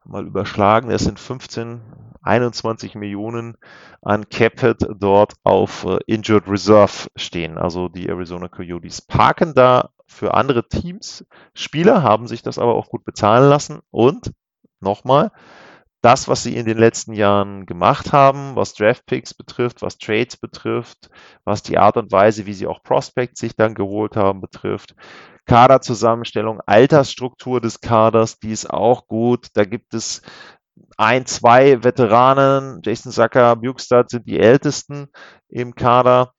mal 0.05 0.27
überschlagen, 0.27 0.91
es 0.91 1.05
sind 1.05 1.21
15, 1.21 1.81
21 2.23 2.97
Millionen 2.97 3.57
an 4.03 4.29
Capit 4.29 4.89
dort 4.99 5.35
auf 5.45 5.85
äh, 5.85 5.99
Injured 6.07 6.49
Reserve 6.49 7.07
stehen. 7.15 7.57
Also 7.57 7.89
die 7.89 8.09
Arizona 8.09 8.49
Coyotes 8.49 9.01
parken 9.01 9.55
da 9.55 9.91
für 10.09 10.35
andere 10.35 10.67
Teams. 10.67 11.25
Spieler 11.55 12.03
haben 12.03 12.27
sich 12.27 12.43
das 12.43 12.59
aber 12.59 12.75
auch 12.75 12.89
gut 12.89 13.05
bezahlen 13.05 13.49
lassen 13.49 13.79
und 13.93 14.33
nochmal, 14.81 15.31
das, 16.03 16.29
was 16.29 16.43
sie 16.43 16.57
in 16.57 16.65
den 16.65 16.79
letzten 16.79 17.13
Jahren 17.13 17.67
gemacht 17.67 18.13
haben, 18.13 18.57
was 18.57 18.75
Draftpicks 18.75 19.35
betrifft, 19.35 19.83
was 19.83 19.99
Trades 19.99 20.37
betrifft, 20.37 21.11
was 21.45 21.63
die 21.63 21.79
Art 21.79 21.97
und 21.97 22.11
Weise, 22.11 22.47
wie 22.47 22.55
sie 22.55 22.67
auch 22.67 22.83
Prospects 22.83 23.41
sich 23.41 23.55
dann 23.55 23.75
geholt 23.75 24.17
haben, 24.17 24.41
betrifft. 24.41 24.95
Kaderzusammenstellung, 25.45 26.61
Altersstruktur 26.65 27.61
des 27.61 27.81
Kaders, 27.81 28.39
die 28.39 28.53
ist 28.53 28.71
auch 28.71 29.07
gut. 29.09 29.49
Da 29.55 29.65
gibt 29.65 29.95
es 29.95 30.23
ein, 30.97 31.27
zwei 31.27 31.83
Veteranen, 31.83 32.81
Jason 32.83 33.13
Sacker, 33.13 33.57
Bukestad 33.57 34.11
sind 34.11 34.27
die 34.27 34.39
ältesten 34.39 35.09
im 35.49 35.75
Kader. 35.75 36.33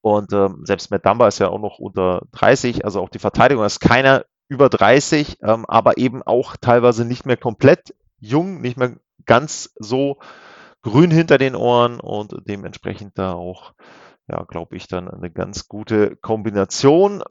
Und 0.00 0.32
ähm, 0.32 0.62
selbst 0.64 0.90
Matt 0.90 1.06
Dumba 1.06 1.28
ist 1.28 1.38
ja 1.38 1.48
auch 1.48 1.60
noch 1.60 1.78
unter 1.78 2.22
30, 2.32 2.84
also 2.84 3.00
auch 3.00 3.08
die 3.08 3.20
Verteidigung 3.20 3.64
ist 3.64 3.78
keiner 3.78 4.24
über 4.48 4.68
30, 4.68 5.38
ähm, 5.42 5.64
aber 5.66 5.96
eben 5.96 6.22
auch 6.22 6.56
teilweise 6.60 7.04
nicht 7.04 7.24
mehr 7.24 7.36
komplett 7.36 7.94
jung, 8.22 8.60
nicht 8.60 8.76
mehr 8.76 8.96
ganz 9.26 9.70
so 9.78 10.18
grün 10.82 11.10
hinter 11.10 11.38
den 11.38 11.54
Ohren 11.54 12.00
und 12.00 12.34
dementsprechend 12.46 13.18
da 13.18 13.32
auch, 13.32 13.74
ja, 14.28 14.42
glaube 14.44 14.76
ich, 14.76 14.88
dann 14.88 15.08
eine 15.08 15.30
ganz 15.30 15.68
gute 15.68 16.16
Kombination. 16.16 17.22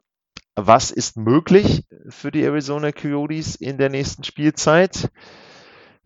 Was 0.54 0.90
ist 0.90 1.16
möglich 1.16 1.86
für 2.08 2.30
die 2.30 2.42
Arizona 2.42 2.92
Coyotes 2.92 3.56
in 3.56 3.78
der 3.78 3.88
nächsten 3.88 4.22
Spielzeit? 4.22 5.10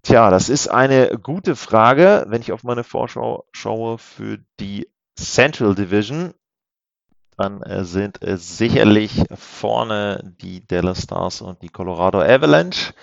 Tja, 0.02 0.30
das 0.30 0.48
ist 0.48 0.68
eine 0.68 1.18
gute 1.20 1.56
Frage. 1.56 2.26
Wenn 2.28 2.40
ich 2.40 2.52
auf 2.52 2.62
meine 2.62 2.84
Vorschau 2.84 3.44
schaue 3.50 3.98
für 3.98 4.38
die 4.60 4.88
Central 5.16 5.74
Division, 5.74 6.32
dann 7.36 7.62
äh, 7.62 7.84
sind 7.84 8.22
es 8.22 8.56
sicherlich 8.56 9.24
vorne 9.34 10.34
die 10.40 10.64
Dallas 10.66 11.02
Stars 11.02 11.42
und 11.42 11.60
die 11.62 11.68
Colorado 11.68 12.20
Avalanche. 12.20 12.94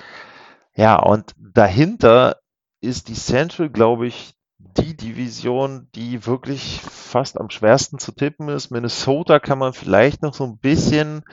Ja, 0.75 0.97
und 0.97 1.33
dahinter 1.37 2.37
ist 2.81 3.07
die 3.07 3.13
Central, 3.13 3.69
glaube 3.69 4.07
ich, 4.07 4.33
die 4.57 4.95
Division, 4.95 5.87
die 5.93 6.25
wirklich 6.25 6.81
fast 6.81 7.39
am 7.39 7.49
schwersten 7.49 7.99
zu 7.99 8.11
tippen 8.11 8.49
ist. 8.49 8.71
Minnesota 8.71 9.39
kann 9.39 9.59
man 9.59 9.73
vielleicht 9.73 10.23
noch 10.23 10.33
so 10.33 10.45
ein 10.45 10.57
bisschen 10.57 11.23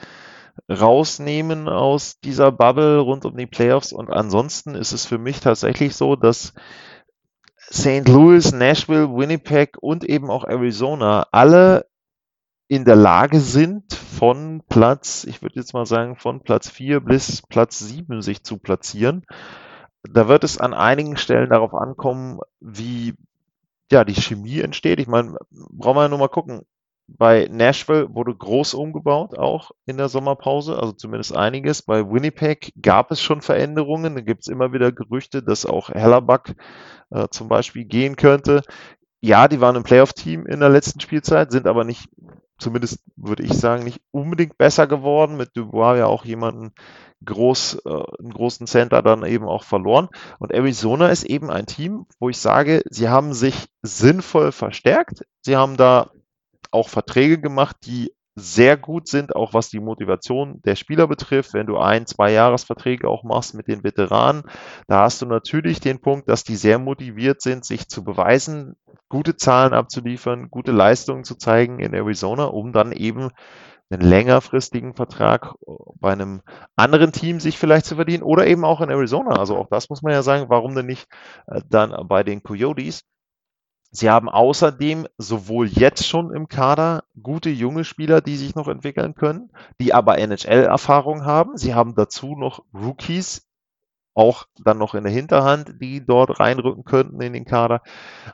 rausnehmen 0.69 1.67
aus 1.67 2.19
dieser 2.19 2.51
Bubble 2.51 2.99
rund 2.99 3.25
um 3.25 3.35
die 3.35 3.47
Playoffs. 3.47 3.93
Und 3.93 4.11
ansonsten 4.11 4.75
ist 4.75 4.91
es 4.91 5.05
für 5.05 5.17
mich 5.17 5.39
tatsächlich 5.39 5.95
so, 5.95 6.15
dass 6.15 6.53
St. 7.71 8.07
Louis, 8.07 8.51
Nashville, 8.51 9.09
Winnipeg 9.15 9.77
und 9.79 10.03
eben 10.03 10.29
auch 10.29 10.43
Arizona 10.43 11.27
alle 11.31 11.85
in 12.71 12.85
der 12.85 12.95
Lage 12.95 13.41
sind, 13.41 13.93
von 13.93 14.63
Platz, 14.69 15.25
ich 15.25 15.41
würde 15.41 15.55
jetzt 15.55 15.73
mal 15.73 15.85
sagen, 15.85 16.15
von 16.15 16.39
Platz 16.39 16.69
4 16.69 17.01
bis 17.01 17.41
Platz 17.41 17.79
7 17.79 18.21
sich 18.21 18.45
zu 18.45 18.59
platzieren. 18.59 19.25
Da 20.03 20.29
wird 20.29 20.45
es 20.45 20.57
an 20.57 20.73
einigen 20.73 21.17
Stellen 21.17 21.49
darauf 21.49 21.73
ankommen, 21.73 22.39
wie 22.61 23.13
ja, 23.91 24.05
die 24.05 24.15
Chemie 24.15 24.61
entsteht. 24.61 25.01
Ich 25.01 25.07
meine, 25.07 25.35
brauchen 25.51 25.97
wir 25.97 26.03
ja 26.03 26.07
nur 26.07 26.19
mal 26.19 26.29
gucken. 26.29 26.61
Bei 27.07 27.49
Nashville 27.51 28.07
wurde 28.15 28.33
groß 28.33 28.73
umgebaut, 28.73 29.37
auch 29.37 29.71
in 29.85 29.97
der 29.97 30.07
Sommerpause, 30.07 30.79
also 30.79 30.93
zumindest 30.93 31.35
einiges. 31.35 31.81
Bei 31.81 32.09
Winnipeg 32.09 32.71
gab 32.81 33.11
es 33.11 33.21
schon 33.21 33.41
Veränderungen. 33.41 34.15
Da 34.15 34.21
gibt 34.21 34.43
es 34.43 34.47
immer 34.47 34.71
wieder 34.71 34.93
Gerüchte, 34.93 35.43
dass 35.43 35.65
auch 35.65 35.89
Hellerback 35.89 36.55
äh, 37.09 37.27
zum 37.31 37.49
Beispiel 37.49 37.83
gehen 37.83 38.15
könnte. 38.15 38.61
Ja, 39.19 39.49
die 39.49 39.59
waren 39.59 39.75
ein 39.75 39.83
Playoff-Team 39.83 40.45
in 40.45 40.61
der 40.61 40.69
letzten 40.69 41.01
Spielzeit, 41.01 41.51
sind 41.51 41.67
aber 41.67 41.83
nicht, 41.83 42.07
zumindest 42.61 42.99
würde 43.15 43.43
ich 43.43 43.53
sagen, 43.53 43.83
nicht 43.83 44.01
unbedingt 44.11 44.57
besser 44.57 44.87
geworden. 44.87 45.35
Mit 45.35 45.57
Dubois 45.57 45.97
ja 45.97 46.05
auch 46.05 46.23
jemanden 46.23 46.73
groß, 47.25 47.81
äh, 47.85 48.03
einen 48.19 48.33
großen 48.33 48.67
Center 48.67 49.01
dann 49.01 49.25
eben 49.25 49.45
auch 49.45 49.63
verloren. 49.63 50.09
Und 50.39 50.53
Arizona 50.53 51.09
ist 51.09 51.23
eben 51.23 51.49
ein 51.49 51.65
Team, 51.65 52.05
wo 52.19 52.29
ich 52.29 52.37
sage, 52.37 52.83
sie 52.89 53.09
haben 53.09 53.33
sich 53.33 53.67
sinnvoll 53.81 54.51
verstärkt. 54.51 55.25
Sie 55.41 55.57
haben 55.57 55.77
da 55.77 56.11
auch 56.71 56.89
Verträge 56.89 57.39
gemacht, 57.39 57.77
die 57.85 58.13
sehr 58.41 58.77
gut 58.77 59.07
sind, 59.07 59.35
auch 59.35 59.53
was 59.53 59.69
die 59.69 59.79
Motivation 59.79 60.61
der 60.63 60.75
Spieler 60.75 61.07
betrifft. 61.07 61.53
Wenn 61.53 61.67
du 61.67 61.77
ein, 61.77 62.05
zwei 62.05 62.31
Jahresverträge 62.31 63.07
auch 63.07 63.23
machst 63.23 63.53
mit 63.53 63.67
den 63.67 63.83
Veteranen, 63.83 64.43
da 64.87 65.03
hast 65.03 65.21
du 65.21 65.25
natürlich 65.25 65.79
den 65.79 66.01
Punkt, 66.01 66.29
dass 66.29 66.43
die 66.43 66.55
sehr 66.55 66.79
motiviert 66.79 67.41
sind, 67.41 67.65
sich 67.65 67.87
zu 67.87 68.03
beweisen, 68.03 68.75
gute 69.09 69.35
Zahlen 69.35 69.73
abzuliefern, 69.73 70.49
gute 70.49 70.71
Leistungen 70.71 71.23
zu 71.23 71.35
zeigen 71.35 71.79
in 71.79 71.93
Arizona, 71.93 72.45
um 72.45 72.71
dann 72.71 72.91
eben 72.91 73.29
einen 73.91 74.01
längerfristigen 74.01 74.93
Vertrag 74.93 75.53
bei 75.99 76.11
einem 76.11 76.41
anderen 76.75 77.11
Team 77.11 77.39
sich 77.39 77.57
vielleicht 77.57 77.85
zu 77.85 77.95
verdienen 77.95 78.23
oder 78.23 78.47
eben 78.47 78.63
auch 78.63 78.81
in 78.81 78.89
Arizona. 78.89 79.31
Also 79.31 79.57
auch 79.57 79.67
das 79.69 79.89
muss 79.89 80.01
man 80.01 80.13
ja 80.13 80.23
sagen, 80.23 80.45
warum 80.49 80.75
denn 80.75 80.85
nicht 80.85 81.07
äh, 81.47 81.61
dann 81.69 82.07
bei 82.07 82.23
den 82.23 82.41
Coyotes? 82.41 83.03
Sie 83.93 84.09
haben 84.09 84.29
außerdem 84.29 85.05
sowohl 85.17 85.67
jetzt 85.67 86.07
schon 86.07 86.33
im 86.33 86.47
Kader 86.47 87.03
gute 87.21 87.49
junge 87.49 87.83
Spieler, 87.83 88.21
die 88.21 88.37
sich 88.37 88.55
noch 88.55 88.69
entwickeln 88.69 89.15
können, 89.15 89.51
die 89.81 89.93
aber 89.93 90.17
NHL-Erfahrung 90.17 91.25
haben. 91.25 91.57
Sie 91.57 91.73
haben 91.73 91.93
dazu 91.93 92.37
noch 92.37 92.63
Rookies, 92.73 93.49
auch 94.13 94.45
dann 94.63 94.77
noch 94.77 94.95
in 94.95 95.03
der 95.03 95.11
Hinterhand, 95.11 95.75
die 95.81 96.05
dort 96.05 96.39
reinrücken 96.39 96.85
könnten 96.85 97.21
in 97.21 97.33
den 97.33 97.43
Kader. 97.43 97.81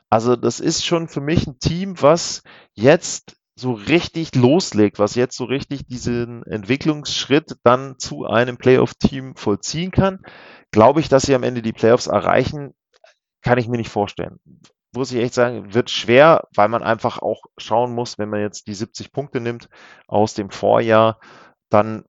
Also 0.08 0.36
das 0.36 0.60
ist 0.60 0.86
schon 0.86 1.08
für 1.08 1.20
mich 1.20 1.48
ein 1.48 1.58
Team, 1.58 2.00
was 2.00 2.44
jetzt 2.74 3.36
so 3.56 3.72
richtig 3.72 4.36
loslegt, 4.36 5.00
was 5.00 5.16
jetzt 5.16 5.36
so 5.36 5.44
richtig 5.44 5.88
diesen 5.88 6.44
Entwicklungsschritt 6.44 7.56
dann 7.64 7.98
zu 7.98 8.26
einem 8.26 8.58
Playoff-Team 8.58 9.34
vollziehen 9.34 9.90
kann. 9.90 10.20
Glaube 10.70 11.00
ich, 11.00 11.08
dass 11.08 11.24
sie 11.24 11.34
am 11.34 11.42
Ende 11.42 11.62
die 11.62 11.72
Playoffs 11.72 12.06
erreichen, 12.06 12.74
kann 13.42 13.58
ich 13.58 13.66
mir 13.66 13.78
nicht 13.78 13.90
vorstellen 13.90 14.38
muss 14.92 15.12
ich 15.12 15.18
echt 15.18 15.34
sagen, 15.34 15.74
wird 15.74 15.90
schwer, 15.90 16.48
weil 16.54 16.68
man 16.68 16.82
einfach 16.82 17.18
auch 17.18 17.44
schauen 17.56 17.94
muss, 17.94 18.18
wenn 18.18 18.30
man 18.30 18.40
jetzt 18.40 18.66
die 18.66 18.74
70 18.74 19.12
Punkte 19.12 19.40
nimmt 19.40 19.68
aus 20.06 20.34
dem 20.34 20.50
Vorjahr, 20.50 21.20
dann 21.68 22.04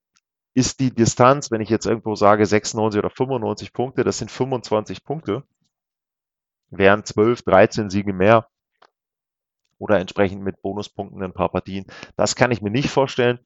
ist 0.54 0.80
die 0.80 0.92
Distanz, 0.94 1.50
wenn 1.50 1.60
ich 1.60 1.68
jetzt 1.68 1.86
irgendwo 1.86 2.14
sage 2.14 2.44
96 2.46 2.98
oder 2.98 3.10
95 3.10 3.72
Punkte, 3.72 4.04
das 4.04 4.18
sind 4.18 4.30
25 4.30 5.04
Punkte, 5.04 5.44
wären 6.70 7.04
12, 7.04 7.42
13 7.42 7.90
Siege 7.90 8.12
mehr 8.12 8.49
oder 9.80 9.98
entsprechend 9.98 10.42
mit 10.42 10.62
Bonuspunkten 10.62 11.22
ein 11.22 11.32
paar 11.32 11.48
Partien. 11.48 11.86
Das 12.16 12.36
kann 12.36 12.50
ich 12.50 12.62
mir 12.62 12.70
nicht 12.70 12.90
vorstellen. 12.90 13.40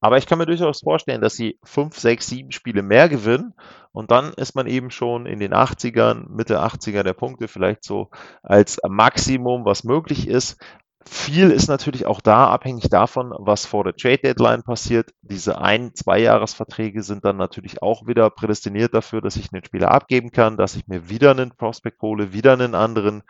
Aber 0.00 0.18
ich 0.18 0.26
kann 0.26 0.38
mir 0.38 0.46
durchaus 0.46 0.80
vorstellen, 0.80 1.20
dass 1.20 1.36
sie 1.36 1.58
fünf, 1.64 1.98
sechs, 1.98 2.26
sieben 2.26 2.50
Spiele 2.50 2.82
mehr 2.82 3.08
gewinnen. 3.08 3.54
Und 3.92 4.10
dann 4.10 4.32
ist 4.34 4.54
man 4.54 4.66
eben 4.66 4.90
schon 4.90 5.24
in 5.24 5.38
den 5.38 5.54
80ern, 5.54 6.28
Mitte 6.28 6.60
80er 6.60 7.02
der 7.02 7.14
Punkte, 7.14 7.48
vielleicht 7.48 7.84
so 7.84 8.10
als 8.42 8.78
Maximum, 8.86 9.64
was 9.64 9.84
möglich 9.84 10.28
ist. 10.28 10.58
Viel 11.08 11.52
ist 11.52 11.68
natürlich 11.68 12.04
auch 12.04 12.20
da 12.20 12.48
abhängig 12.48 12.88
davon, 12.90 13.32
was 13.38 13.64
vor 13.64 13.84
der 13.84 13.94
Trade 13.94 14.18
Deadline 14.18 14.64
passiert. 14.64 15.12
Diese 15.22 15.60
ein-, 15.60 15.94
zwei-Jahres-Verträge 15.94 17.04
sind 17.04 17.24
dann 17.24 17.36
natürlich 17.36 17.80
auch 17.80 18.08
wieder 18.08 18.28
prädestiniert 18.28 18.92
dafür, 18.92 19.20
dass 19.20 19.36
ich 19.36 19.52
einen 19.52 19.64
Spieler 19.64 19.92
abgeben 19.92 20.32
kann, 20.32 20.56
dass 20.56 20.74
ich 20.74 20.88
mir 20.88 21.08
wieder 21.08 21.30
einen 21.30 21.52
Prospect 21.52 22.02
hole, 22.02 22.32
wieder 22.32 22.54
einen 22.54 22.74
anderen 22.74 23.22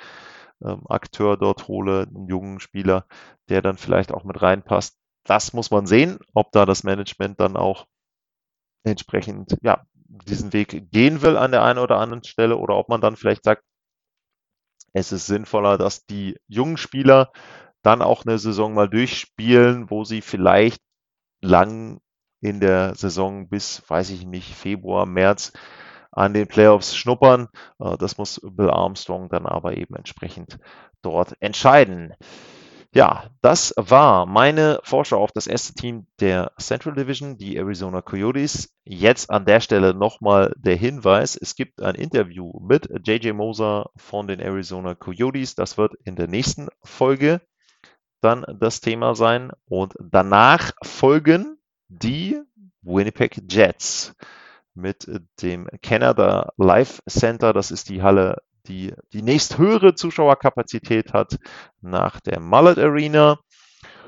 ähm, 0.65 0.83
Akteur 0.89 1.37
dort 1.37 1.69
hole, 1.69 2.07
einen 2.09 2.29
jungen 2.29 2.61
Spieler, 2.61 3.07
der 3.49 3.63
dann 3.63 3.77
vielleicht 3.77 4.13
auch 4.13 4.25
mit 4.25 4.41
reinpasst. 4.41 4.99
Das 5.25 5.53
muss 5.53 5.71
man 5.71 5.87
sehen, 5.87 6.19
ob 6.35 6.52
da 6.52 6.67
das 6.67 6.85
Management 6.85 7.41
dann 7.41 7.57
auch 7.57 7.87
entsprechend 8.85 9.57
ja, 9.63 9.85
diesen 9.95 10.52
Weg 10.52 10.91
gehen 10.91 11.23
will 11.23 11.37
an 11.37 11.50
der 11.50 11.65
einen 11.65 11.80
oder 11.80 11.99
anderen 11.99 12.25
Stelle 12.25 12.57
oder 12.57 12.76
ob 12.76 12.89
man 12.89 13.00
dann 13.00 13.17
vielleicht 13.17 13.45
sagt, 13.45 13.63
es 14.93 15.13
ist 15.13 15.26
sinnvoller, 15.26 15.76
dass 15.78 16.07
die 16.07 16.39
jungen 16.47 16.76
Spieler 16.76 17.33
dann 17.83 18.02
auch 18.02 18.25
eine 18.25 18.39
Saison 18.39 18.73
mal 18.73 18.89
durchspielen, 18.89 19.91
wo 19.91 20.04
sie 20.04 20.23
vielleicht 20.23 20.80
lang 21.43 22.00
in 22.41 22.61
der 22.61 22.95
Saison 22.95 23.49
bis, 23.49 23.83
weiß 23.89 24.11
ich 24.11 24.25
nicht, 24.25 24.54
Februar, 24.54 25.07
März 25.07 25.52
an 26.17 26.35
den 26.35 26.49
Playoffs 26.49 26.97
schnuppern. 26.97 27.49
Äh, 27.79 27.97
das 27.99 28.19
muss 28.19 28.41
Bill 28.43 28.71
Armstrong 28.71 29.29
dann 29.29 29.47
aber 29.47 29.76
eben 29.76 29.95
entsprechend 29.95 30.59
dort 31.02 31.35
entscheiden. 31.41 32.15
Ja, 32.95 33.25
das 33.43 33.75
war 33.76 34.25
meine 34.25 34.81
Vorschau 34.83 35.23
auf 35.23 35.31
das 35.31 35.47
erste 35.47 35.75
Team 35.75 36.07
der 36.19 36.52
Central 36.59 36.95
Division, 36.95 37.37
die 37.37 37.57
Arizona 37.57 38.00
Coyotes. 38.00 38.73
Jetzt 38.85 39.29
an 39.29 39.45
der 39.45 39.61
Stelle 39.61 39.93
nochmal 39.93 40.55
der 40.57 40.76
Hinweis, 40.76 41.37
es 41.37 41.57
gibt 41.57 41.83
ein 41.83 41.95
Interview 41.95 42.59
mit 42.61 42.89
JJ 43.07 43.33
Moser 43.33 43.91
von 43.97 44.26
den 44.26 44.41
Arizona 44.41 44.95
Coyotes. 44.95 45.55
Das 45.55 45.76
wird 45.76 45.95
in 46.05 46.17
der 46.17 46.26
nächsten 46.26 46.69
Folge 46.83 47.43
dann 48.23 48.47
das 48.59 48.81
Thema 48.81 49.15
sein. 49.15 49.52
Und 49.67 49.95
danach 50.00 50.73
folgen 50.83 51.59
die 51.89 52.41
Winnipeg 52.81 53.43
Jets 53.50 54.15
mit 54.76 55.08
dem 55.43 55.69
Canada 55.82 56.52
Life 56.56 57.02
Center. 57.08 57.52
Das 57.52 57.71
ist 57.71 57.89
die 57.89 58.02
Halle, 58.02 58.43
die 58.67 58.95
die 59.12 59.23
nächsthöhere 59.23 59.95
Zuschauerkapazität 59.95 61.12
hat 61.12 61.39
nach 61.80 62.21
der 62.21 62.41
Mullet 62.41 62.78
Arena. 62.78 63.39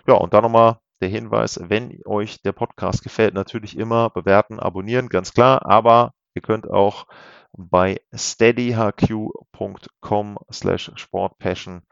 Ja, 0.07 0.15
und 0.15 0.35
dann 0.35 0.43
nochmal 0.43 0.79
der 1.01 1.09
Hinweis, 1.09 1.61
wenn 1.63 2.01
euch 2.07 2.43
der 2.43 2.53
Podcast 2.53 3.03
gefällt, 3.03 3.35
natürlich 3.35 3.77
immer 3.77 4.11
bewerten, 4.11 4.59
abonnieren, 4.59 5.09
ganz 5.09 5.33
klar, 5.33 5.65
aber 5.65 6.13
ihr 6.35 6.43
könnt 6.43 6.69
auch 6.69 7.07
bei 7.57 8.01
steadyhq.com 8.15 10.39
slash 10.53 10.91
sportpassion 10.97 11.83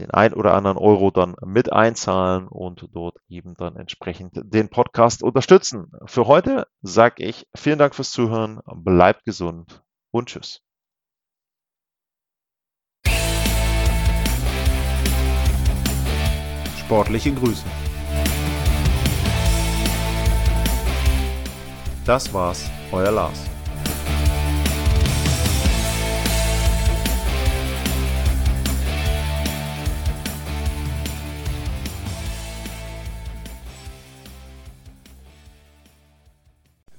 den 0.00 0.10
ein 0.10 0.32
oder 0.32 0.54
anderen 0.54 0.78
Euro 0.78 1.10
dann 1.10 1.34
mit 1.44 1.72
einzahlen 1.72 2.48
und 2.48 2.88
dort 2.92 3.16
eben 3.28 3.54
dann 3.54 3.76
entsprechend 3.76 4.40
den 4.42 4.68
Podcast 4.68 5.22
unterstützen. 5.22 5.92
Für 6.06 6.26
heute 6.26 6.66
sage 6.80 7.24
ich 7.24 7.46
vielen 7.54 7.78
Dank 7.78 7.94
fürs 7.94 8.10
Zuhören, 8.10 8.60
bleibt 8.66 9.24
gesund 9.24 9.82
und 10.10 10.28
tschüss. 10.28 10.60
Sportliche 16.78 17.32
Grüße. 17.32 17.64
Das 22.04 22.34
war's, 22.34 22.68
euer 22.90 23.12
Lars. 23.12 23.51